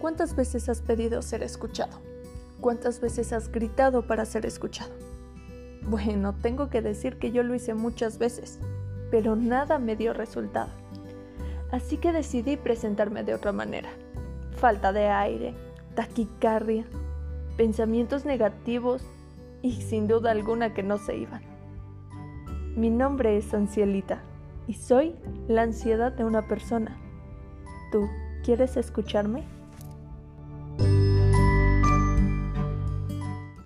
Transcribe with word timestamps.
¿Cuántas 0.00 0.34
veces 0.34 0.70
has 0.70 0.80
pedido 0.80 1.20
ser 1.20 1.42
escuchado? 1.42 1.98
¿Cuántas 2.62 3.00
veces 3.00 3.34
has 3.34 3.52
gritado 3.52 4.06
para 4.06 4.24
ser 4.24 4.46
escuchado? 4.46 4.90
Bueno, 5.82 6.34
tengo 6.40 6.70
que 6.70 6.80
decir 6.80 7.18
que 7.18 7.32
yo 7.32 7.42
lo 7.42 7.54
hice 7.54 7.74
muchas 7.74 8.18
veces, 8.18 8.58
pero 9.10 9.36
nada 9.36 9.78
me 9.78 9.96
dio 9.96 10.14
resultado. 10.14 10.70
Así 11.70 11.98
que 11.98 12.12
decidí 12.12 12.56
presentarme 12.56 13.24
de 13.24 13.34
otra 13.34 13.52
manera. 13.52 13.90
Falta 14.56 14.90
de 14.94 15.08
aire, 15.08 15.54
taquicardia, 15.94 16.86
pensamientos 17.58 18.24
negativos 18.24 19.02
y 19.60 19.82
sin 19.82 20.08
duda 20.08 20.30
alguna 20.30 20.72
que 20.72 20.82
no 20.82 20.96
se 20.96 21.18
iban. 21.18 21.42
Mi 22.74 22.88
nombre 22.88 23.36
es 23.36 23.52
Ancielita 23.52 24.22
y 24.66 24.74
soy 24.74 25.14
la 25.46 25.60
ansiedad 25.60 26.10
de 26.10 26.24
una 26.24 26.48
persona. 26.48 26.96
¿Tú 27.92 28.08
quieres 28.42 28.78
escucharme? 28.78 29.59